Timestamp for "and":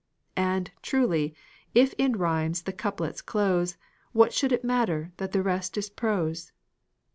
0.35-0.71